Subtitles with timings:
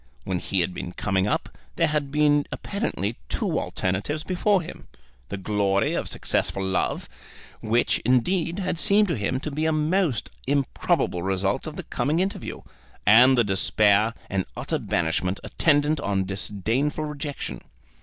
[0.23, 4.87] When he had been coming up, there had been apparently two alternatives before him:
[5.29, 7.07] the glory of successful love,
[7.59, 12.17] which, indeed, had seemed to him to be a most improbable result of the coming
[12.19, 12.61] interview,
[13.05, 17.61] and the despair and utter banishment attendant on disdainful rejection.